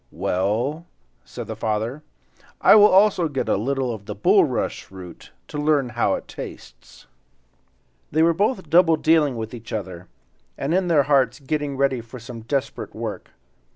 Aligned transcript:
"Well," 0.09 0.87
said 1.23 1.45
the 1.45 1.55
father, 1.55 2.01
"I 2.59 2.73
will 2.73 2.87
also 2.87 3.27
get 3.27 3.47
a 3.47 3.55
little 3.55 3.93
of 3.93 4.07
the 4.07 4.15
bulrush 4.15 4.89
root, 4.89 5.31
to 5.49 5.59
learn 5.59 5.89
how 5.89 6.15
it 6.15 6.27
tastes." 6.27 7.05
They 8.11 8.23
were 8.23 8.33
both 8.33 8.67
double 8.67 8.95
dealing 8.95 9.35
with 9.37 9.53
each 9.53 9.71
other, 9.71 10.07
and 10.57 10.73
in 10.73 10.87
their 10.87 11.03
hearts 11.03 11.39
getting 11.39 11.77
ready 11.77 12.01
for 12.01 12.17
some 12.17 12.41
desperate 12.41 12.95
work. 12.95 13.29